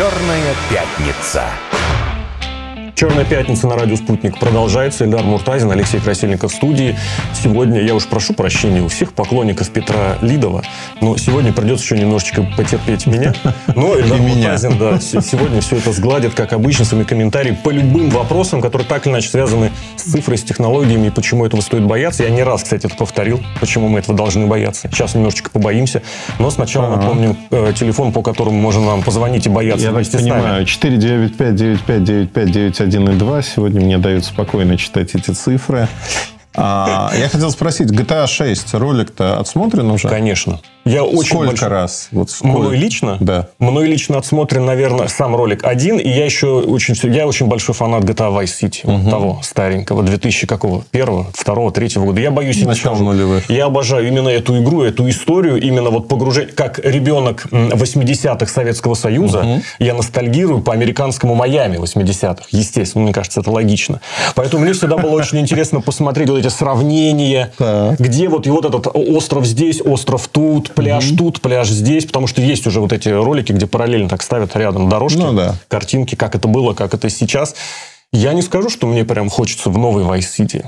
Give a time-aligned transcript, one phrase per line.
[0.00, 1.44] Черная пятница.
[3.00, 5.06] Черная пятница на радио «Спутник» продолжается.
[5.06, 6.98] Эльдар Муртазин, Алексей Красильников в студии.
[7.32, 10.62] Сегодня, я уж прошу прощения у всех поклонников Петра Лидова,
[11.00, 13.32] но сегодня придется еще немножечко потерпеть меня.
[13.74, 18.60] Но Эльдар Муртазин, да, сегодня все это сгладит, как обычно, своими комментариями по любым вопросам,
[18.60, 22.24] которые так или иначе связаны с цифрой, с технологиями и почему этого стоит бояться.
[22.24, 24.90] Я не раз, кстати, это повторил, почему мы этого должны бояться.
[24.92, 26.02] Сейчас немножечко побоимся,
[26.38, 26.96] но сначала ага.
[26.96, 32.04] напомню э, телефон, по которому можно нам позвонить и бояться Я так понимаю, 495 95
[32.04, 33.42] 95 91 1 и 2.
[33.42, 35.86] Сегодня мне дают спокойно читать эти цифры.
[36.54, 40.08] А, я хотел спросить, GTA 6 ролик-то отсмотрен уже?
[40.08, 40.60] Конечно.
[40.84, 42.08] Я очень сколько раз?
[42.10, 42.58] Вот сколько?
[42.58, 43.18] Мной лично?
[43.20, 43.48] Да.
[43.58, 48.04] Мной лично отсмотрен, наверное, сам ролик один, и я еще очень, я очень большой фанат
[48.04, 48.96] GTA Vice City, угу.
[48.96, 50.82] вот того старенького, 2000 какого?
[50.90, 52.20] Первого, второго, третьего года.
[52.20, 52.60] Я боюсь...
[52.64, 53.48] Начало нулевых.
[53.50, 59.40] Я обожаю именно эту игру, эту историю, именно вот погружение, как ребенок 80-х Советского Союза,
[59.40, 59.62] угу.
[59.78, 64.00] я ностальгирую по американскому Майами 80-х, естественно, мне кажется, это логично.
[64.34, 67.52] Поэтому мне всегда было очень интересно посмотреть эти сравнения,
[67.98, 71.16] где вот и вот этот остров здесь, остров тут, пляж угу.
[71.16, 74.88] тут, пляж здесь, потому что есть уже вот эти ролики, где параллельно так ставят рядом
[74.88, 75.56] дорожки, ну, да.
[75.68, 77.54] картинки, как это было, как это сейчас.
[78.12, 80.64] Я не скажу, что мне прям хочется в новый Vice City.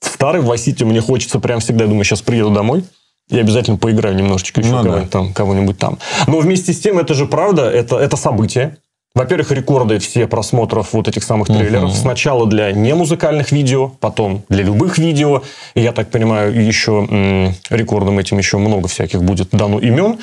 [0.00, 2.84] В старый Vice City мне хочется прям всегда, я думаю, сейчас приеду домой,
[3.28, 5.18] я обязательно поиграю немножечко еще ну, кого-нибудь, да.
[5.18, 5.98] там, кого-нибудь там.
[6.26, 8.76] Но вместе с тем, это же правда, это, это событие.
[9.16, 11.90] Во-первых, рекорды все просмотров вот этих самых трейлеров.
[11.90, 11.96] Uh-huh.
[11.96, 15.42] Сначала для немузыкальных видео, потом для любых видео.
[15.74, 20.18] И я так понимаю, еще м- рекордом этим еще много всяких будет дано имен.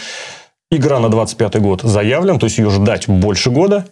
[0.69, 3.87] Игра на 25 год заявлен, то есть ее ждать больше года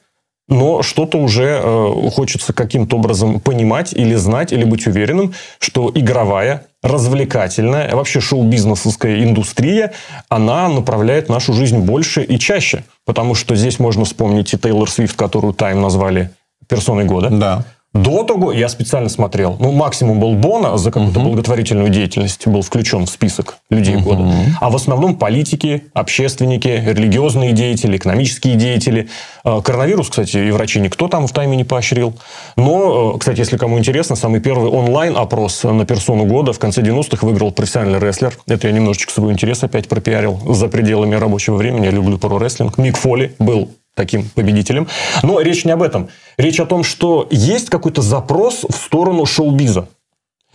[0.51, 6.65] но что-то уже э, хочется каким-то образом понимать или знать, или быть уверенным, что игровая,
[6.83, 9.93] развлекательная, вообще шоу-бизнесовская индустрия,
[10.27, 12.83] она направляет нашу жизнь больше и чаще.
[13.05, 16.31] Потому что здесь можно вспомнить и Тейлор Свифт, которую Time назвали
[16.67, 17.29] персоной года.
[17.29, 17.65] Да.
[17.93, 19.57] До того я специально смотрел.
[19.59, 21.29] Ну, максимум был Бона за какую-то угу.
[21.29, 24.03] благотворительную деятельность был включен в список людей угу.
[24.03, 24.31] года.
[24.61, 29.09] А в основном политики, общественники, религиозные деятели, экономические деятели.
[29.43, 32.13] А, коронавирус, кстати, и врачи никто там в тайме не поощрил.
[32.55, 37.27] Но, э, кстати, если кому интересно, самый первый онлайн-опрос на персону года в конце 90-х
[37.27, 38.37] выиграл профессиональный рестлер.
[38.47, 41.85] Это я немножечко свой интерес опять пропиарил за пределами рабочего времени.
[41.85, 42.77] Я люблю про-рестлинг.
[42.77, 44.87] Мик Фоли был таким победителем.
[45.23, 46.09] Но речь не об этом.
[46.37, 49.87] Речь о том, что есть какой-то запрос в сторону шоу-биза.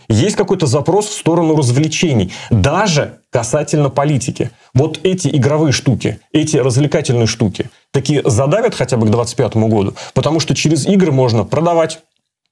[0.09, 4.51] Есть какой-то запрос в сторону развлечений, даже касательно политики.
[4.73, 10.39] Вот эти игровые штуки, эти развлекательные штуки, такие задавят хотя бы к 2025 году, потому
[10.39, 11.99] что через игры можно продавать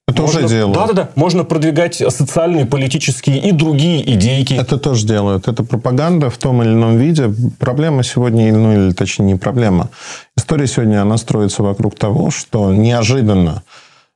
[0.07, 0.75] это можно, уже делают.
[0.75, 1.09] Да-да-да.
[1.15, 4.53] Можно продвигать социальные, политические и другие идейки.
[4.53, 5.47] Это тоже делают.
[5.47, 7.33] Это пропаганда в том или ином виде.
[7.59, 9.89] Проблема сегодня, ну или точнее не проблема.
[10.37, 13.63] История сегодня, она строится вокруг того, что неожиданно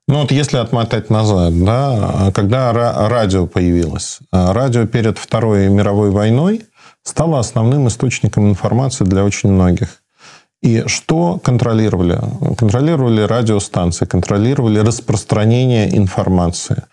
[0.07, 6.63] ну, вот если отмотать назад, да, когда радио появилось, а радио перед Второй мировой войной
[7.03, 10.01] стало основным источником информации для очень многих.
[10.61, 12.19] И что контролировали?
[12.57, 16.83] Контролировали радиостанции, контролировали распространение информации.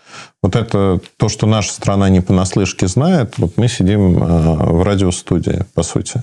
[0.41, 3.35] Вот это то, что наша страна не понаслышке знает.
[3.39, 6.23] Вот мы сидим э, в радиостудии, по сути.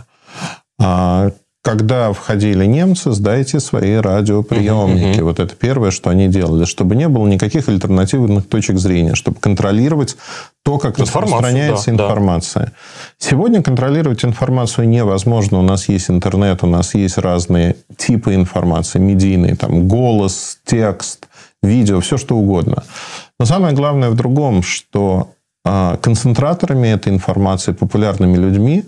[1.64, 5.22] Когда входили немцы, сдайте свои радиоприемники.
[5.22, 9.40] Угу, Вот это первое, что они делали, чтобы не было никаких альтернативных точек зрения, чтобы
[9.40, 10.18] контролировать
[10.64, 12.66] то, как распространяется да, информация.
[12.66, 12.72] Да.
[13.18, 15.60] Сегодня контролировать информацию невозможно.
[15.60, 21.28] У нас есть интернет, у нас есть разные типы информации, медийные, там голос, текст,
[21.62, 22.84] видео, все что угодно.
[23.40, 25.30] Но самое главное в другом, что
[25.66, 28.84] а, концентраторами этой информации, популярными людьми,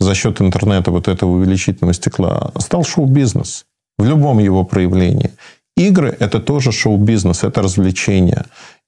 [0.00, 3.66] за счет интернета вот этого увеличительного стекла стал шоу-бизнес
[3.98, 5.30] в любом его проявлении.
[5.76, 8.44] Игры– это тоже шоу-бизнес, это развлечение.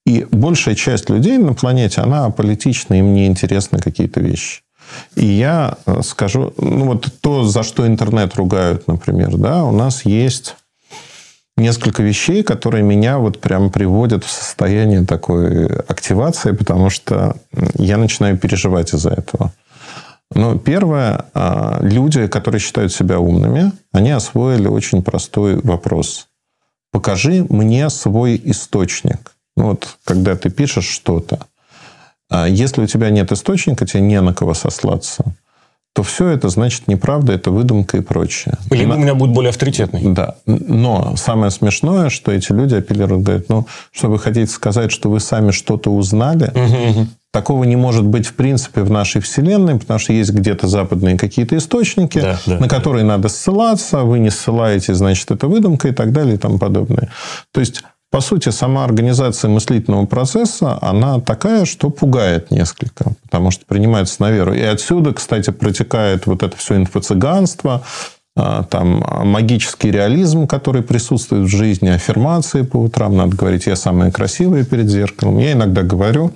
[0.07, 4.63] И большая часть людей на планете, она аполитична, им не интересны какие-то вещи.
[5.15, 10.05] И я э, скажу, ну вот то, за что интернет ругают, например, да, у нас
[10.05, 10.57] есть
[11.57, 17.37] несколько вещей, которые меня вот прям приводят в состояние такой активации, потому что
[17.77, 19.53] я начинаю переживать из-за этого.
[20.33, 26.29] Ну, первое, а, люди, которые считают себя умными, они освоили очень простой вопрос.
[26.93, 29.33] Покажи мне свой источник.
[29.57, 31.47] Ну, вот, когда ты пишешь что-то,
[32.31, 35.25] а если у тебя нет источника, тебе не на кого сослаться,
[35.93, 38.55] то все это значит неправда, это выдумка и прочее.
[38.71, 40.15] Либо у меня будет более авторитетный.
[40.15, 40.37] Да.
[40.47, 45.19] Но самое смешное, что эти люди апеллируют, говорят, ну, что вы хотите сказать, что вы
[45.19, 46.53] сами что-то узнали?
[46.55, 47.07] Угу, угу.
[47.33, 51.57] Такого не может быть в принципе в нашей Вселенной, потому что есть где-то западные какие-то
[51.57, 56.13] источники, Да, да, на которые надо ссылаться, вы не ссылаете, значит, это выдумка и так
[56.13, 57.09] далее и тому подобное.
[57.53, 63.65] То есть, по сути, сама организация мыслительного процесса, она такая, что пугает несколько, потому что
[63.65, 64.53] принимается на веру.
[64.53, 67.85] И отсюда, кстати, протекает вот это все инфо-цыганство,
[68.37, 73.17] там магический реализм, который присутствует в жизни, аффирмации по утрам.
[73.17, 75.39] Надо говорить, я самая красивая перед зеркалом.
[75.39, 76.33] Я иногда говорю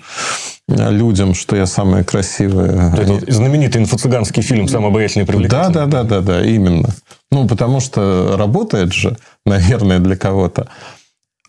[0.68, 2.94] людям, что я самая красивая.
[2.94, 5.74] Это знаменитый инфо-цыганский фильм «Самый обаятельный привлекательный».
[5.74, 6.88] Да, да, да, да, да, именно.
[7.30, 10.68] Ну, потому что работает же, наверное, для кого-то.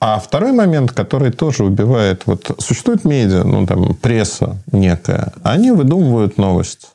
[0.02, 6.38] А второй момент, который тоже убивает, вот существует медиа, ну, там, пресса некая, они выдумывают
[6.38, 6.95] новость.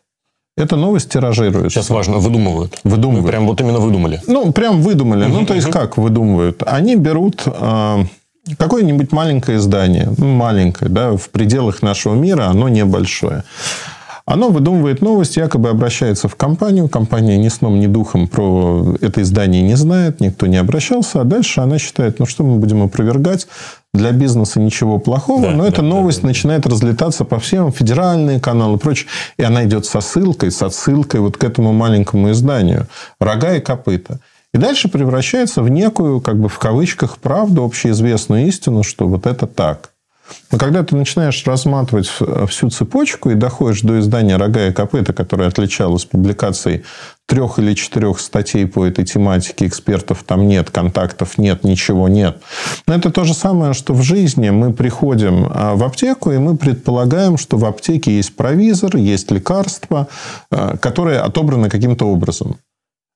[0.60, 1.70] Эта новость тиражируется.
[1.70, 2.78] Сейчас важно, выдумывают.
[2.84, 3.26] Выдумывают.
[3.26, 4.20] Прям вот именно выдумали.
[4.26, 5.24] Ну, прям выдумали.
[5.24, 6.62] Ну, то есть, как выдумывают?
[6.66, 8.04] Они берут э,
[8.58, 13.44] какое-нибудь маленькое издание, ну, маленькое, да, в пределах нашего мира, оно небольшое.
[14.26, 16.88] Оно выдумывает новость, якобы обращается в компанию.
[16.88, 21.20] Компания ни сном, ни духом про это издание не знает, никто не обращался.
[21.20, 23.48] А дальше она считает, ну что мы будем опровергать?
[23.92, 26.28] Для бизнеса ничего плохого, Да, но эта да, новость да, да.
[26.28, 29.08] начинает разлетаться по всем федеральные каналы и прочее.
[29.36, 32.86] И она идет со ссылкой, с отсылкой вот к этому маленькому изданию.
[33.18, 34.20] Рога и копыта.
[34.52, 39.46] И дальше превращается в некую, как бы в кавычках, правду, общеизвестную истину, что вот это
[39.46, 39.90] так.
[40.50, 42.10] Но когда ты начинаешь разматывать
[42.48, 46.84] всю цепочку и доходишь до издания «Рога и копыта», которое отличалось публикацией
[47.30, 52.42] трех или четырех статей по этой тематике, экспертов там нет, контактов нет, ничего нет.
[52.88, 56.56] Но это то же самое, что в жизни мы приходим а, в аптеку, и мы
[56.56, 60.08] предполагаем, что в аптеке есть провизор, есть лекарства,
[60.50, 62.56] а, которые отобраны каким-то образом.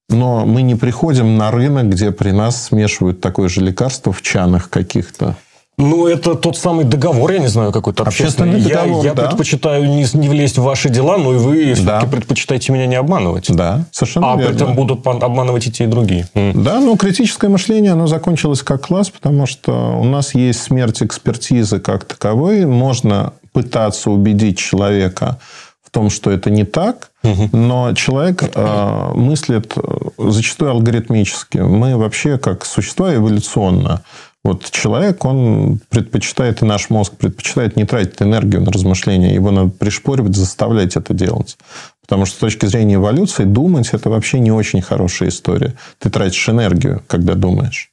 [0.09, 4.71] Но мы не приходим на рынок, где при нас смешивают такое же лекарство в чанах
[4.71, 5.37] каких-то.
[5.77, 8.55] Ну, это тот самый договор, я не знаю, какой-то общественный.
[8.57, 9.27] Общественный договор, я я да.
[9.27, 11.75] предпочитаю не, не влезть в ваши дела, но и вы Да.
[11.75, 13.51] все-таки предпочитаете меня не обманывать.
[13.51, 14.47] Да, совершенно А верно.
[14.47, 16.29] при этом будут обманывать и те, и другие.
[16.35, 21.81] Да, но критическое мышление, оно закончилось как класс, потому что у нас есть смерть экспертизы
[21.81, 22.67] как таковой.
[22.67, 25.39] Можно пытаться убедить человека
[25.83, 27.11] в том, что это не так,
[27.53, 29.83] но человек э, мыслит э,
[30.19, 31.59] зачастую алгоритмически.
[31.59, 34.03] Мы вообще как существа эволюционно.
[34.45, 39.35] Вот человек, он предпочитает, и наш мозг предпочитает не тратить энергию на размышления.
[39.35, 41.57] Его надо пришпоривать, заставлять это делать.
[42.03, 45.75] Потому что с точки зрения эволюции думать– это вообще не очень хорошая история.
[45.99, 47.91] Ты тратишь энергию, когда думаешь.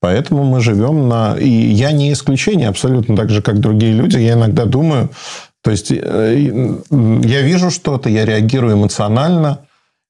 [0.00, 1.36] Поэтому мы живем на...
[1.36, 4.18] И я не исключение, абсолютно так же, как другие люди.
[4.18, 5.10] Я иногда думаю...
[5.62, 9.58] То есть, э, я вижу что-то, я реагирую эмоционально,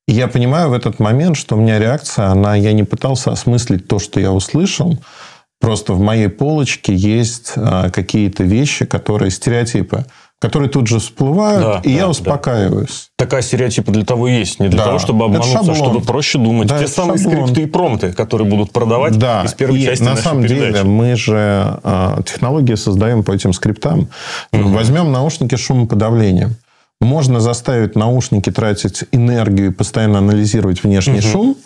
[0.06, 2.54] и я понимаю в этот момент, что у меня реакция, она...
[2.54, 4.98] Я не пытался осмыслить то, что я услышал.
[5.60, 10.04] Просто в моей полочке есть а, какие-то вещи, которые стереотипы,
[10.38, 12.08] которые тут же всплывают, Да, и да, я да.
[12.10, 13.10] успокаиваюсь.
[13.16, 14.60] Такая стереотипа для того и есть.
[14.60, 14.84] Не для Да.
[14.84, 16.68] того, чтобы обмануться, а чтобы проще думать.
[16.68, 17.46] Да, Те самые шаблон.
[17.46, 20.72] скрипты и промты, которые будут продавать Да, из первой и части на самом передачи.
[20.74, 24.08] деле мы же э, технологии создаем по этим скриптам.
[24.52, 26.54] Возьмем наушники с шумоподавлением.
[27.00, 31.56] Можно заставить наушники тратить энергию и постоянно анализировать внешний шум,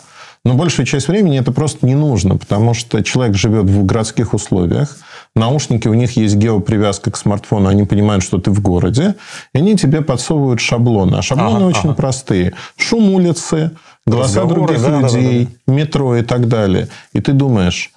[0.45, 4.97] но большую часть времени это просто не нужно, потому что человек живет в городских условиях,
[5.35, 9.15] наушники, у них есть геопривязка к смартфону, они понимают, что ты в городе,
[9.53, 11.15] и они тебе подсовывают шаблоны.
[11.15, 11.93] А шаблоны Ага, очень ага.
[11.93, 12.53] простые.
[12.75, 13.71] Шум улицы,
[14.05, 16.89] голоса Разговоры, других да, да, да, людей, метро и так далее.
[17.13, 17.91] И ты думаешь,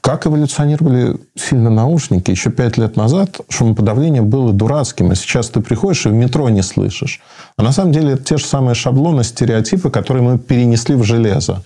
[0.00, 2.30] как эволюционировали сильно наушники?
[2.30, 6.62] Еще пять лет назад шумоподавление было дурацким, а сейчас ты приходишь и в метро не
[6.62, 7.20] слышишь.
[7.56, 11.64] А на самом деле это те же самые шаблоны, стереотипы, которые мы перенесли в железо.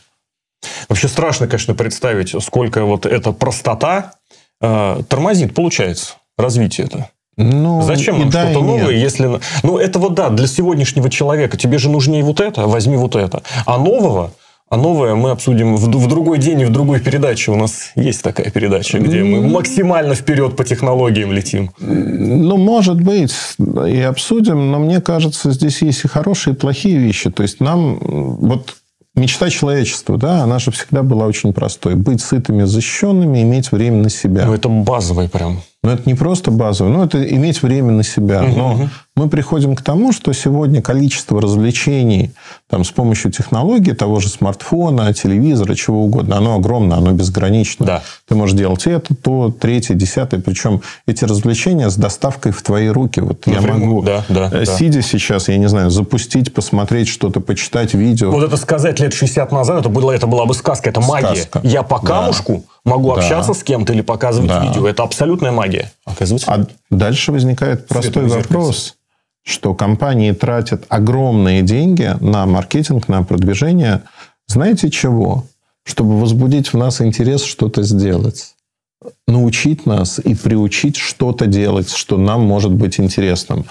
[0.88, 4.12] Вообще страшно, конечно, представить, сколько вот эта простота
[4.61, 7.11] э, тормозит, получается, развитие это.
[7.37, 8.80] Ну, Зачем нам да, что-то нет.
[8.80, 9.40] новое, если...
[9.62, 11.56] Ну, это вот да, для сегодняшнего человека.
[11.56, 13.42] Тебе же нужнее вот это, возьми вот это.
[13.66, 14.30] А нового,
[14.71, 17.50] а новое мы обсудим в, в другой день и в другой передаче.
[17.50, 21.71] У нас есть такая передача, где мы максимально вперед по технологиям летим.
[21.78, 27.30] Ну, может быть, и обсудим, но мне кажется, здесь есть и хорошие, и плохие вещи.
[27.30, 28.76] То есть нам вот
[29.14, 31.94] мечта человечества, да, она же всегда была очень простой.
[31.94, 34.47] Быть сытыми, защищенными, иметь время на себя.
[34.47, 35.62] Ну, это базовое прям.
[35.85, 38.43] Но это не просто базово, но это иметь время на себя.
[38.43, 42.33] Но мы приходим к тому, что сегодня количество развлечений
[42.69, 47.87] там, с помощью технологий, того же смартфона, телевизора, чего угодно, оно огромное, оно безгранично.
[47.87, 48.03] Да.
[48.26, 50.41] Ты можешь делать это, то, третье, десятое.
[50.41, 53.21] Причем эти развлечения с доставкой в твои руки.
[53.21, 54.79] Вот я Напрямую, могу, да, да, э, да.
[54.79, 58.31] сидя сейчас, я не знаю, запустить, посмотреть что-то, почитать видео.
[58.31, 61.43] Вот это сказать лет 60 назад, это, было, это была бы сказка, это магия.
[61.43, 61.61] Сказка.
[61.62, 62.31] Я по Да.
[62.85, 63.21] Могу Да.
[63.21, 64.64] общаться с кем-то или показывать Да.
[64.64, 64.87] видео.
[64.87, 65.91] Это абсолютная магия.
[66.05, 68.97] Оказывается, А дальше возникает простой вопрос,
[69.43, 74.03] что компании тратят огромные деньги на маркетинг, на продвижение.
[74.47, 75.45] Знаете чего?
[75.85, 78.55] Чтобы возбудить в нас интерес что-то сделать.
[79.29, 83.67] Научить нас и приучить что-то делать, что нам может быть интересным.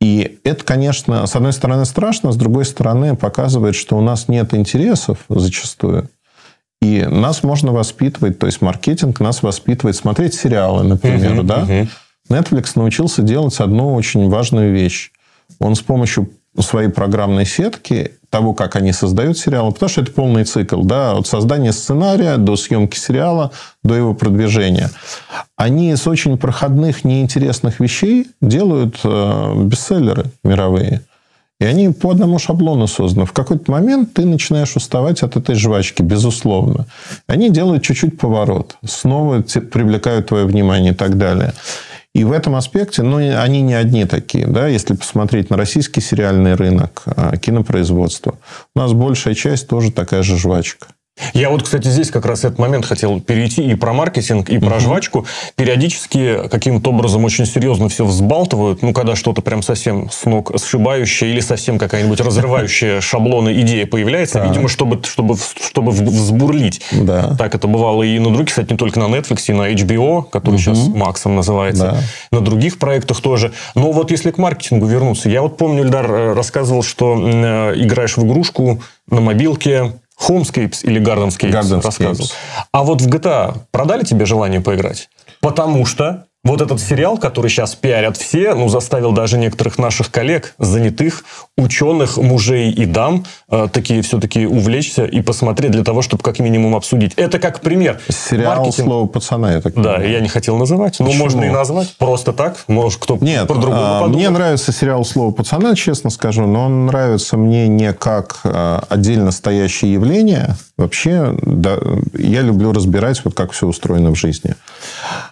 [0.00, 4.52] И это, конечно, с одной стороны страшно, с другой стороны показывает, что у нас нет
[4.52, 6.08] интересов зачастую.
[6.82, 11.58] И нас можно воспитывать, то есть маркетинг нас воспитывает смотреть сериалы, например, Мгм, да.
[11.58, 11.88] мгм.
[12.28, 15.12] Netflix научился делать одну очень важную вещь.
[15.60, 20.42] Он с помощью своей программной сетки, того, как они создают сериалы, потому что это полный
[20.42, 23.52] цикл, да, от создания сценария до съемки сериала,
[23.84, 24.90] до его продвижения.
[25.54, 31.02] Они из очень проходных, неинтересных вещей делают э, бестселлеры мировые.
[31.62, 33.24] И они по одному шаблону созданы.
[33.24, 36.86] В какой-то момент ты начинаешь уставать от этой жвачки, безусловно.
[37.28, 38.76] Они делают чуть-чуть поворот.
[38.84, 41.52] Снова привлекают твое внимание и так далее.
[42.16, 44.48] И в этом аспекте, ну, они не одни такие.
[44.48, 44.66] Да?
[44.66, 48.34] Если посмотреть на российский сериальный рынок, а, кинопроизводство,
[48.74, 50.88] у нас большая часть тоже такая же жвачка.
[51.34, 54.80] Я вот, кстати, здесь как раз этот момент хотел перейти и про маркетинг, и про
[54.80, 55.26] жвачку.
[55.56, 58.82] Периодически каким-то образом очень серьезно все взбалтывают.
[58.82, 64.38] Ну, когда что-то прям совсем с ног сшибающее или совсем какая-нибудь разрывающая шаблоны идея появляется,
[64.40, 64.48] Так.
[64.48, 66.80] видимо, чтобы, чтобы, чтобы взбурлить.
[66.92, 67.36] Да.
[67.36, 70.58] Так это бывало и на других, кстати, не только на Netflix, и на HBO, который
[70.58, 71.84] сейчас Максом называется,
[72.30, 72.38] Да.
[72.38, 73.52] на других проектах тоже.
[73.74, 78.16] Но вот если к маркетингу вернуться, я вот помню, Эльдар э, рассказывал, что э, играешь
[78.16, 79.92] в игрушку на мобилке
[80.28, 81.82] Homescapes или Gardenscapes, Gardenscapes.
[81.82, 82.30] рассказывал.
[82.72, 85.08] А вот в GTA продали тебе желание поиграть?
[85.40, 90.54] Потому что вот этот сериал, который сейчас пиарят все, ну, заставил даже некоторых наших коллег,
[90.58, 91.22] занятых,
[91.56, 96.74] ученых, мужей и дам, э, такие все-таки увлечься и посмотреть для того, чтобы как минимум
[96.74, 97.12] обсудить.
[97.14, 98.00] Это как пример.
[98.08, 100.10] Сериал Маркетинг- «Слово пацана», я так Да, понимаю.
[100.10, 101.22] я не хотел называть, но Почему?
[101.24, 101.94] можно и назвать.
[101.96, 102.64] Просто так.
[102.66, 104.18] Может, кто Нет, по-другому а, подумал.
[104.18, 109.30] мне нравится сериал «Слово пацана», честно скажу, но он нравится мне не как а, отдельно
[109.30, 110.56] стоящее явление.
[110.76, 111.78] Вообще, да,
[112.14, 114.56] я люблю разбирать, вот как все устроено в жизни.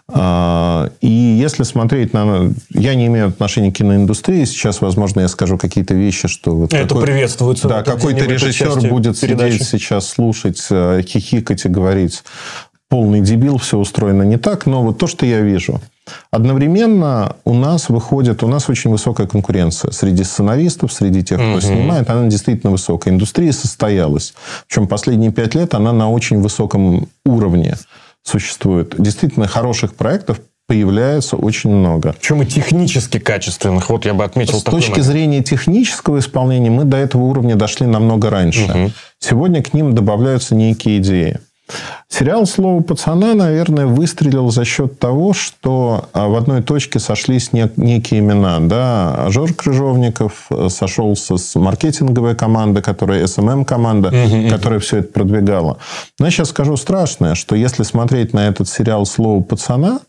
[0.08, 2.52] А, И если смотреть на...
[2.70, 4.44] Я не имею отношения к киноиндустрии.
[4.44, 6.54] Сейчас, возможно, я скажу какие-то вещи, что...
[6.56, 7.68] Вот Это какой- приветствуется.
[7.68, 9.54] Да, какой-то режиссер будет передачи.
[9.54, 12.22] сидеть сейчас, слушать, э, хихикать и говорить,
[12.88, 14.66] полный дебил, все устроено не так.
[14.66, 15.80] Но вот то, что я вижу.
[16.32, 22.10] Одновременно у нас выходит, у нас очень высокая конкуренция среди сценаристов, среди тех, кто снимает.
[22.10, 23.14] Она действительно высокая.
[23.14, 24.34] Индустрия состоялась.
[24.66, 27.76] Причем последние пять лет она на очень высоком уровне
[28.22, 28.94] существует.
[28.98, 32.14] Действительно хороших проектов появляется очень много.
[32.20, 33.90] Причем и технически качественных.
[33.90, 35.06] Вот я бы отметил С такой точки момент.
[35.06, 38.92] зрения технического исполнения мы до этого уровня дошли намного раньше.
[39.18, 41.40] Сегодня к ним добавляются некие идеи.
[42.08, 47.70] Сериал «Слово пацана», наверное, выстрелил за счет того, что а, в одной точке сошлись не-
[47.76, 48.58] некие имена.
[48.60, 49.26] Да?
[49.30, 54.10] Жорж Крыжовников э, сошелся с маркетинговой командой, которая SMM-команда,
[54.50, 55.78] которая все это продвигала.
[56.18, 60.00] Но я сейчас скажу страшное, что если смотреть на этот сериал «Слово пацана»,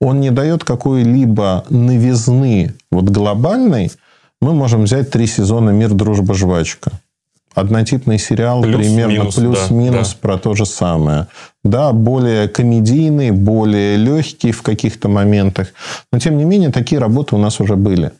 [0.00, 3.92] он не дает какой-либо новизны вот глобальной.
[4.40, 6.90] Мы можем взять три сезона «Мир, дружба, жвачка».
[7.54, 10.18] Однотипный сериал примерно Плюс-минус, да, да.
[10.20, 11.26] про то же самое.
[11.64, 15.68] Да, более комедийный, более легкий в каких-то моментах.
[16.12, 18.12] Но, тем не менее, такие работы у нас уже были.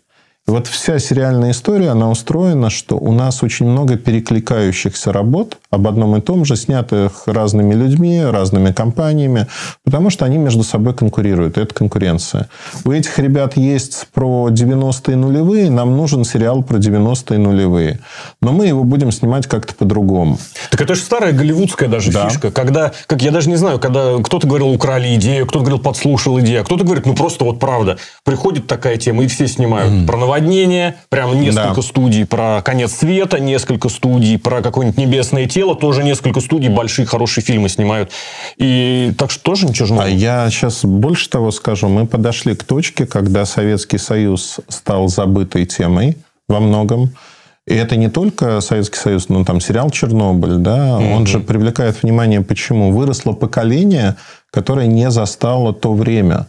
[0.48, 6.16] Вот вся сериальная история, она устроена, что у нас очень много перекликающихся работ об одном
[6.16, 9.46] и том же, снятых разными людьми, разными компаниями,
[9.84, 11.58] потому что они между собой конкурируют.
[11.58, 12.48] Это конкуренция.
[12.84, 18.00] У этих ребят есть про 90-е нулевые, нам нужен сериал про 90-е нулевые.
[18.40, 20.38] Но мы его будем снимать как-то по-другому.
[20.70, 22.28] Так это же старая голливудская даже Да.
[22.28, 22.50] фишка.
[22.50, 26.62] Когда, как я даже не знаю, когда кто-то говорил, украли идею, кто-то говорил, подслушал идею,
[26.62, 27.96] а кто-то говорит, ну просто вот правда.
[28.24, 31.82] Приходит такая тема, и все снимают про наводнение, прям несколько Да.
[31.82, 37.44] студий про конец света, несколько студий про какое-нибудь небесное тело, тоже несколько студий большие, хорошие
[37.44, 38.10] фильмы снимают.
[38.56, 40.10] И так что тоже ничего же А нового.
[40.12, 41.88] я сейчас больше того скажу.
[41.88, 46.16] Мы подошли к точке, когда Советский Союз стал забытой темой
[46.48, 47.10] во многом.
[47.68, 52.40] И это не только Советский Союз, но там сериал «Чернобыль», да, он же привлекает внимание,
[52.40, 54.16] почему выросло поколение,
[54.50, 56.46] которое не застало то время.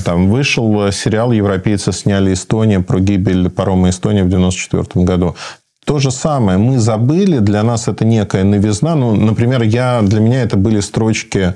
[0.00, 5.36] Там вышел сериал «Европейцы сняли Эстония» про гибель парома Эстония в 1994 году.
[5.84, 6.58] То же самое.
[6.58, 8.94] Мы забыли, для нас это некая новизна.
[8.94, 11.54] Ну, например, я, для меня это были строчки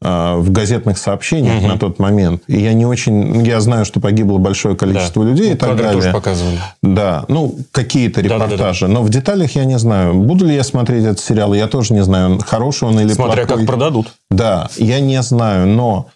[0.00, 1.66] э, в газетных сообщениях угу.
[1.66, 2.42] на тот момент.
[2.46, 3.44] И я не очень...
[3.44, 5.30] Я знаю, что погибло большое количество да.
[5.30, 5.94] людей ну, и так далее.
[5.94, 6.58] тоже показывали.
[6.82, 7.24] Да.
[7.26, 8.56] Ну, какие-то репортажи.
[8.56, 8.88] Да, да, да.
[8.88, 10.14] Но в деталях я не знаю.
[10.14, 12.38] Буду ли я смотреть этот сериал, я тоже не знаю.
[12.46, 13.66] Хороший он или Смотря плохой.
[13.66, 14.14] как продадут.
[14.30, 14.68] Да.
[14.76, 15.66] Я не знаю.
[15.66, 16.10] Но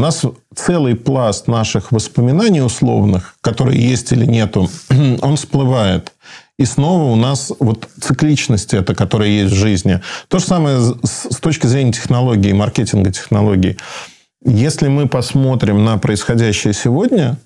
[0.00, 4.70] у нас целый пласт наших воспоминаний условных, которые есть или нету,
[5.20, 6.12] он всплывает.
[6.58, 10.00] И снова у нас вот цикличность это, которая есть в жизни.
[10.28, 13.76] То же самое с точки зрения технологий, маркетинга технологий.
[14.42, 17.36] Если мы посмотрим на происходящее сегодня,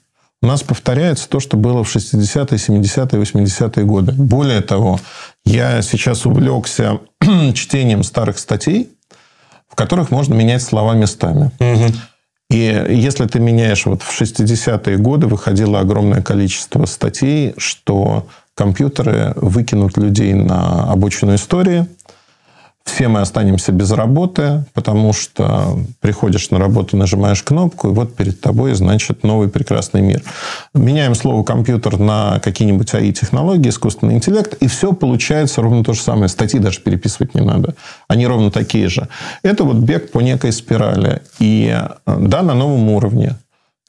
[0.40, 4.12] у нас повторяется то, что было в 60-е, 70-е, 80-е годы.
[4.12, 5.00] Более того,
[5.44, 7.00] я сейчас увлекся
[7.54, 8.90] чтением старых статей,
[9.68, 11.50] в которых можно менять слова местами.
[11.58, 11.92] Угу.
[12.50, 19.96] И если ты меняешь, вот в 60-е годы выходило огромное количество статей, что компьютеры выкинут
[19.96, 21.86] людей на обочину истории.
[22.84, 28.40] Все мы останемся без работы, потому что приходишь на работу, нажимаешь кнопку, и вот перед
[28.40, 30.22] тобой, значит, новый прекрасный мир.
[30.74, 36.28] Меняем слово «компьютер» на какие-нибудь АИ-технологии, искусственный интеллект, и все получается ровно то же самое.
[36.28, 37.74] Статьи даже переписывать не надо.
[38.06, 39.08] Они ровно такие же.
[39.42, 41.22] Это вот бег по некой спирали.
[41.38, 41.76] И
[42.06, 43.36] да, на новом уровне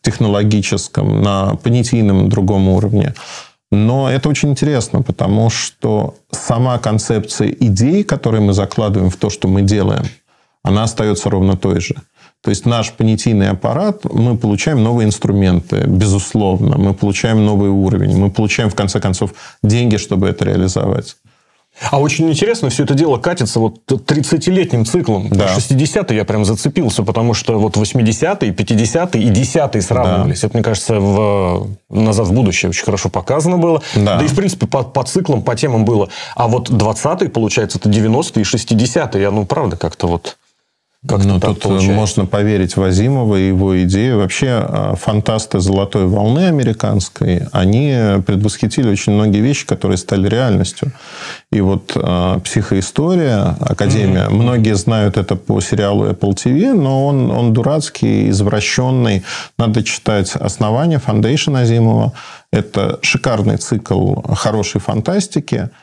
[0.02, 3.14] технологическом, на понятийном другом уровне.
[3.76, 9.50] Но это очень интересно, потому что сама концепция идей, которые мы закладываем в то, что
[9.50, 10.06] мы делаем,
[10.64, 11.96] она остается ровно той же.
[12.42, 18.32] То есть наш понятийный аппарат, мы получаем новые инструменты, безусловно, мы получаем новый уровень, мы
[18.32, 21.18] получаем, в конце концов, деньги, чтобы это реализовать.
[21.92, 25.30] А очень интересно, все это дело катится вот 30-летним циклом.
[25.30, 25.56] Да.
[25.56, 30.42] 60-е я прям зацепился, потому что вот 80-е, 50-е и 10-е сравнивались.
[30.42, 30.48] Да.
[30.48, 33.82] Это, мне кажется, в «Назад в будущее» очень хорошо показано было.
[33.96, 36.10] Да, да и, в принципе, по, по циклам, по темам было.
[36.36, 39.22] А вот 20-е, получается, это 90-е и 60-е.
[39.22, 40.38] Я, ну, правда, как-то вот...
[41.08, 41.92] Как ну, тут э, получается?
[41.92, 44.18] можно поверить Вазимова и его идею.
[44.18, 47.96] Вообще, э, фантасты золотой волны американской, они
[48.26, 50.92] предвосхитили очень многие вещи, которые стали реальностью.
[51.52, 54.34] И вот э, психоистория, Академия, mm-hmm.
[54.34, 59.24] многие знают это по сериалу Apple TV, но он, он дурацкий, извращенный.
[59.58, 62.14] Надо читать «Основание», «Foundation» Азимова.
[62.52, 65.70] Это шикарный цикл хорошей фантастики–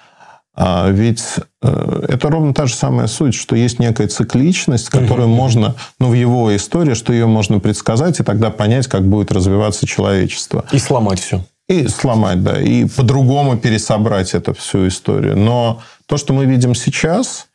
[0.55, 1.25] а ведь
[1.62, 5.37] э, это ровно та же самая суть, что есть некая цикличность, которую угу.
[5.37, 9.87] можно, ну, в его истории, что ее можно предсказать, и тогда понять, как будет развиваться
[9.87, 10.65] человечество.
[10.71, 11.43] И сломать все.
[11.69, 12.61] И сломать, да.
[12.61, 15.38] И по-другому пересобрать эту всю историю.
[15.38, 17.47] Но то, что мы видим сейчас,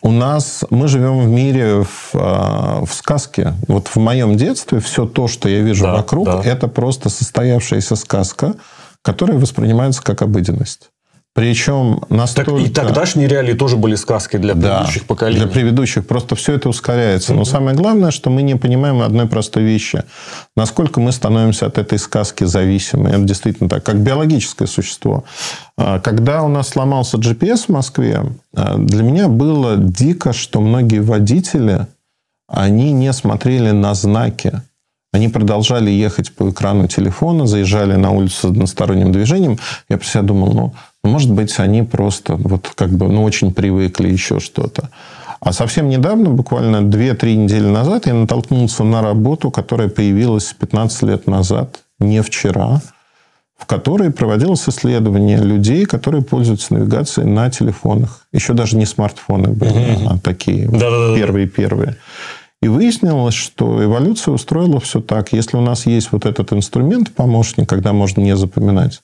[0.00, 3.54] у нас мы живем в мире в, а, в сказке.
[3.66, 6.42] Вот в моем детстве все то, что я вижу да, вокруг, да.
[6.44, 8.54] это просто состоявшаяся сказка,
[9.02, 10.90] которая воспринимается как обыденность.
[11.34, 12.52] Причем настолько...
[12.52, 15.40] Так и тогдашние реалии тоже были сказкой для предыдущих да, поколений.
[15.40, 16.06] для предыдущих.
[16.06, 17.32] Просто все это ускоряется.
[17.32, 17.36] Mm-hmm.
[17.36, 20.04] Но самое главное, что мы не понимаем одной простой вещи.
[20.56, 23.10] Насколько мы становимся от этой сказки зависимы.
[23.10, 23.82] Это действительно так.
[23.82, 25.24] Как биологическое существо.
[25.76, 28.22] А, когда у нас сломался GPS в Москве,
[28.54, 31.88] а, для меня было дико, что многие водители,
[32.46, 34.62] они не смотрели на знаки.
[35.12, 39.58] Они продолжали ехать по экрану телефона, заезжали на улицу с односторонним движением.
[39.88, 44.08] Я про себя думал, ну, может быть, они просто вот как бы, ну, очень привыкли
[44.08, 44.90] еще что-то.
[45.40, 51.26] А совсем недавно, буквально 2-3 недели назад, я натолкнулся на работу, которая появилась 15 лет
[51.26, 52.80] назад, не вчера,
[53.56, 58.26] в которой проводилось исследование людей, которые пользуются навигацией на телефонах.
[58.32, 61.96] Еще даже не смартфоны были, а такие первые-первые.
[62.62, 65.34] И выяснилось, что эволюция устроила все так.
[65.34, 69.02] Если у нас есть вот этот инструмент, помощник, когда можно не запоминать,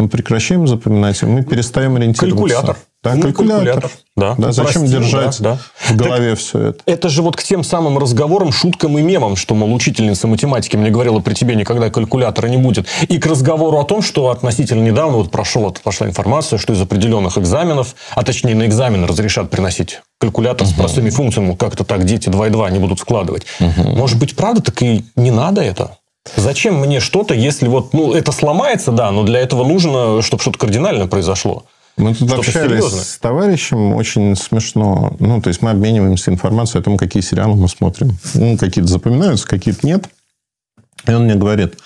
[0.00, 2.36] мы прекращаем запоминать, и мы перестаем ориентироваться.
[2.36, 2.76] Калькулятор.
[3.02, 3.56] Да, ну, калькулятор.
[3.56, 3.90] калькулятор.
[4.16, 4.34] Да.
[4.36, 5.58] да зачем держать да, да.
[5.88, 6.82] в голове так все это?
[6.84, 10.90] Это же вот к тем самым разговорам, шуткам и мемам, что, мол, учительница математики мне
[10.90, 12.86] говорила, при тебе никогда калькулятора не будет.
[13.08, 17.38] И к разговору о том, что относительно недавно вот прошел, пошла информация, что из определенных
[17.38, 20.74] экзаменов, а точнее на экзамен разрешат приносить калькулятор угу.
[20.74, 23.46] с простыми функциями, как-то так дети 2 и 2 не будут складывать.
[23.60, 23.96] Угу.
[23.96, 25.96] Может быть, правда, так и не надо это?
[26.36, 30.58] Зачем мне что-то, если вот, ну, это сломается, да, но для этого нужно, чтобы что-то
[30.58, 31.64] кардинально произошло.
[31.96, 33.02] Мы тут общались серьезное.
[33.02, 35.16] с товарищем, очень смешно.
[35.18, 38.16] Ну, то есть, мы обмениваемся информацией о том, какие сериалы мы смотрим.
[38.34, 40.08] Ну, какие-то запоминаются, какие-то нет.
[41.06, 41.78] И он мне говорит,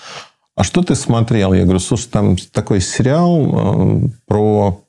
[0.55, 1.53] а что ты смотрел?
[1.53, 4.81] Я говорю, слушай, там такой сериал э, про...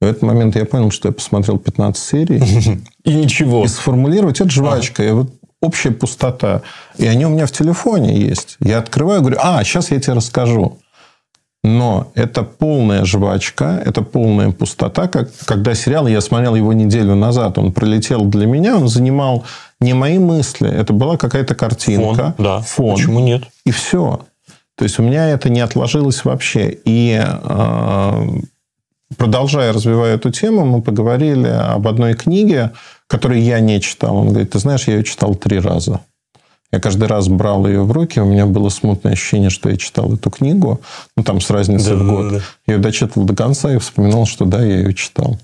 [0.00, 2.82] В этот момент я понял, что я посмотрел 15 серий.
[3.04, 3.64] И ничего.
[3.64, 5.02] И сформулировать, это жвачка.
[5.02, 5.32] Я вот
[5.66, 6.62] общая пустота.
[6.96, 8.56] И они у меня в телефоне есть.
[8.60, 10.78] Я открываю, говорю, а, сейчас я тебе расскажу.
[11.64, 15.08] Но это полная жвачка, это полная пустота.
[15.08, 19.44] Как, когда сериал, я смотрел его неделю назад, он пролетел для меня, он занимал
[19.80, 22.34] не мои мысли, это была какая-то картинка.
[22.36, 22.60] Фон, да.
[22.60, 22.94] Фон.
[22.94, 23.42] Почему нет?
[23.64, 24.20] И все.
[24.76, 26.78] То есть у меня это не отложилось вообще.
[26.84, 28.28] И э,
[29.16, 32.72] продолжая развивая эту тему, мы поговорили об одной книге,
[33.06, 34.16] которую я не читал.
[34.16, 36.00] Он говорит, ты знаешь, я ее читал три раза.
[36.72, 40.12] Я каждый раз брал ее в руки, у меня было смутное ощущение, что я читал
[40.12, 40.80] эту книгу,
[41.16, 42.32] ну, там, с разницей Да, в да, год.
[42.32, 42.40] да.
[42.66, 45.38] Я ее дочитывал до конца и вспоминал, что да, я ее читал.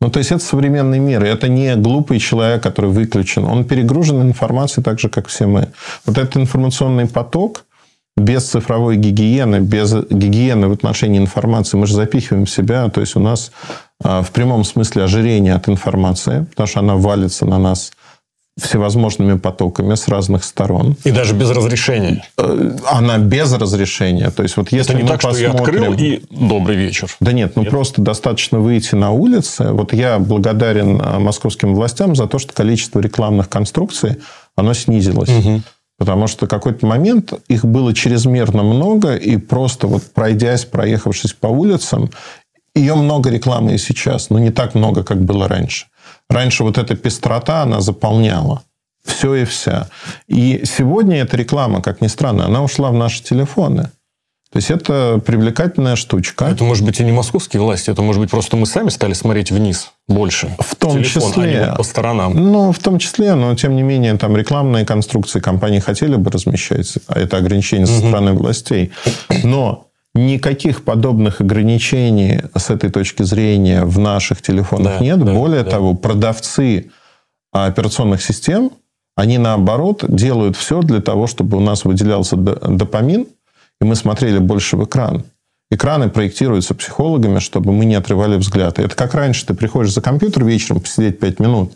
[0.00, 1.24] Ну, то есть, это современный мир.
[1.24, 3.44] И это не глупый человек, который выключен.
[3.44, 5.68] Он перегружен информацией так же, как все мы.
[6.06, 7.64] Вот этот информационный поток
[8.16, 12.88] без цифровой гигиены, без гигиены в отношении информации, мы же запихиваем себя.
[12.88, 13.50] То есть, у нас
[14.02, 17.92] а, в прямом смысле ожирение от информации, потому что она валится на нас
[18.56, 20.96] всевозможными потоками с разных сторон.
[21.02, 22.24] И даже без разрешения.
[22.38, 24.30] Э, Она без разрешения.
[24.30, 25.92] То есть, вот если Это не мы так, что я посмотрим...
[25.92, 27.08] открыл и добрый вечер.
[27.18, 27.70] Да нет, ну Нет?
[27.70, 29.70] просто достаточно выйти на улицы.
[29.72, 34.18] Вот я благодарен а, московским властям за то, что количество рекламных конструкций,
[34.54, 35.30] оно снизилось.
[35.96, 42.10] Потому что какой-то момент их было чрезмерно много, и просто вот пройдясь, проехавшись по улицам,
[42.74, 45.86] ее много рекламы и сейчас, но не так много, как было раньше.
[46.28, 48.62] Раньше вот эта пестрота, она заполняла
[49.04, 49.88] все и вся.
[50.26, 53.90] И сегодня эта реклама, как ни странно, она ушла в наши телефоны.
[54.50, 56.46] То есть это привлекательная штучка.
[56.46, 59.50] Это может быть и не московские власти, это может быть просто мы сами стали смотреть
[59.50, 60.54] вниз больше.
[60.58, 61.42] В том Телефон, числе.
[61.42, 62.34] а не вот по сторонам.
[62.34, 66.94] Ну, в том числе, но тем не менее, там рекламные конструкции компании хотели бы размещать,
[67.08, 68.92] а это ограничение со стороны властей.
[69.42, 75.24] Но никаких подобных ограничений с этой точки зрения в наших телефонах Да, нет.
[75.24, 75.70] да, Более да.
[75.70, 76.90] того, продавцы
[77.52, 78.70] операционных систем,
[79.16, 83.26] они наоборот делают все для того, чтобы у нас выделялся допамин,
[83.80, 85.24] и мы смотрели больше в экран.
[85.74, 88.78] Экраны проектируются психологами, чтобы мы не отрывали взгляд.
[88.78, 91.72] И это как раньше, ты приходишь за компьютер вечером посидеть 5 минут,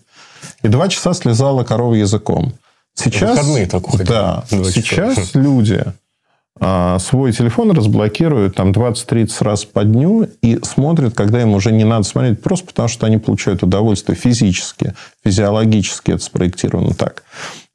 [0.63, 2.53] и два часа слезала корова языком.
[2.95, 4.09] Сейчас, выходные так уходили.
[4.09, 5.85] да, сейчас люди
[6.61, 11.85] а, свой телефон разблокируют там 20-30 раз по дню и смотрят, когда им уже не
[11.85, 17.23] надо смотреть, просто потому что они получают удовольствие физически, физиологически это спроектировано так.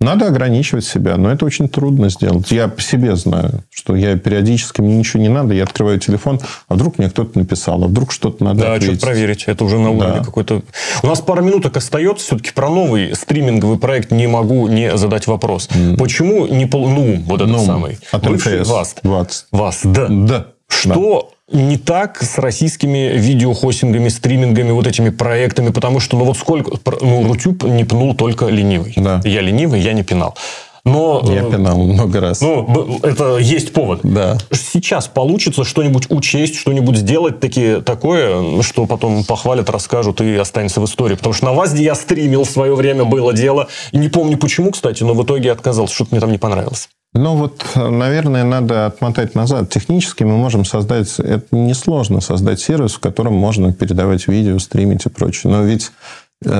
[0.04, 2.52] Надо ограничивать себя, но это очень трудно сделать.
[2.52, 6.74] Я по себе знаю, что я периодически, мне ничего не надо, я открываю телефон, а
[6.76, 8.98] вдруг мне кто-то написал, а вдруг что-то надо Да, ответить.
[8.98, 9.44] что проверить.
[9.48, 10.24] Это уже на уровне Да.
[10.24, 10.62] какой-то...
[11.02, 12.26] У нас пара минуток остается.
[12.26, 15.70] Все-таки про новый стриминговый проект не могу не задать вопрос.
[15.98, 16.66] Почему не...
[16.66, 17.98] пол- Ну, вот этот Ну, самый.
[18.12, 18.70] от Бывший МТС.
[18.70, 19.00] ВАСТ.
[19.04, 19.48] ВАСТ.
[19.52, 20.08] ВАСТ, да.
[20.10, 20.46] Да.
[20.82, 25.72] Что не так с российскими видеохостингами, стримингами, вот этими проектами?
[25.72, 26.72] Потому что, ну вот сколько...
[27.02, 28.94] Ну, Рутюб не пнул только ленивый.
[28.98, 29.22] Да.
[29.24, 30.36] Я ленивый, я не пинал.
[30.86, 31.24] Но...
[31.26, 32.42] Я э, пинал много раз.
[32.42, 34.02] Ну, это есть повод.
[34.04, 34.38] Да.
[34.52, 40.86] Сейчас получится что-нибудь учесть, что-нибудь сделать таки, такое, что потом похвалят, расскажут и останется в
[40.86, 41.16] истории.
[41.16, 43.68] Потому что на ВАЗде я стримил в свое время, было дело.
[43.94, 45.96] Не помню почему, кстати, но в итоге отказался.
[45.96, 46.90] Что-то мне там не понравилось.
[47.16, 49.70] Ну вот, наверное, надо отмотать назад.
[49.70, 55.10] Технически мы можем создать, это несложно создать сервис, в котором можно передавать видео, стримить и
[55.10, 55.54] прочее.
[55.54, 55.92] Но ведь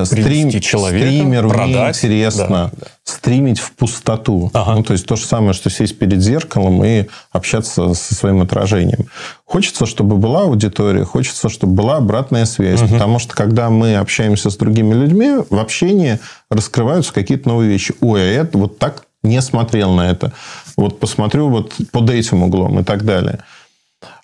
[0.04, 2.02] стрим, Привести человека, стримеру продать.
[2.02, 2.86] неинтересно Да, да.
[3.04, 4.50] стримить в пустоту.
[4.52, 4.74] Ага.
[4.76, 9.06] Ну, то есть то же самое, что сесть перед зеркалом и общаться со своим отражением.
[9.44, 12.80] Хочется, чтобы была аудитория, хочется, чтобы была обратная связь.
[12.80, 16.18] Потому что когда мы общаемся с другими людьми, в общении
[16.50, 17.94] раскрываются какие-то новые вещи.
[18.00, 20.32] Ой, а это вот так не смотрел на это.
[20.76, 23.40] Вот посмотрю вот под этим углом и так далее.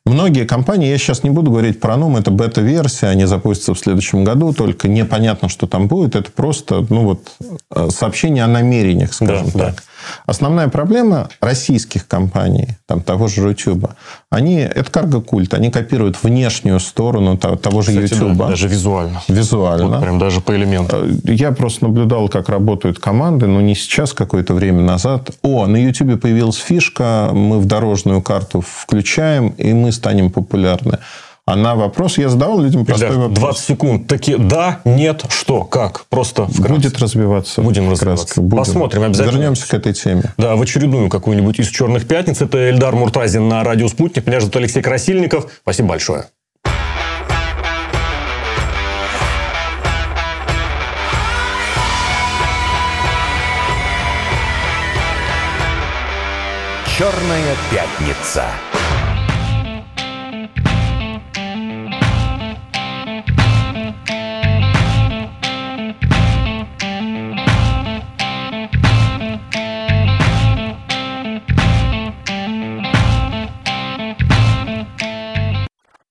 [0.07, 4.25] Многие компании, я сейчас не буду говорить про Нум, это бета-версия, они запустятся в следующем
[4.25, 6.17] году, только непонятно, что там будет.
[6.17, 7.33] Это просто ну, вот,
[7.75, 9.75] э, сообщение о намерениях, скажем Да, так.
[9.77, 9.83] да.
[10.27, 13.91] Основная проблема российских компаний, там, того же YouTube,
[14.31, 18.49] они, это карго-культ, они копируют внешнюю сторону того, того же Кстати, да, YouTube.
[18.49, 19.23] даже визуально.
[19.29, 19.89] Визуально.
[19.89, 21.21] Вот прям даже по элементам.
[21.25, 25.31] Э, Я просто наблюдал, как работают команды, но не сейчас, какое-то время назад.
[25.43, 30.99] О, на YouTube появилась фишка, мы в дорожную карту включаем, и мы станем популярны.
[31.51, 33.39] А на вопрос я задавал людям простой Ильдар, вопрос.
[33.41, 34.07] 20 секунд.
[34.07, 36.05] Такие да, нет, что, как?
[36.09, 36.75] Просто вкратце.
[36.75, 37.61] Будет развиваться.
[37.61, 38.05] Будем вкратце.
[38.05, 38.41] развиваться.
[38.41, 38.57] Будем.
[38.59, 39.37] Посмотрим обязательно.
[39.37, 40.33] Вернемся к этой теме.
[40.39, 42.41] Да, в очередную какую-нибудь из «Черных пятниц».
[42.41, 44.29] Это Эльдар Муртазин на радио «Спутник».
[44.29, 45.51] Меня зовут Алексей Красильников.
[45.63, 46.27] Спасибо большое.
[56.97, 58.45] Черная пятница.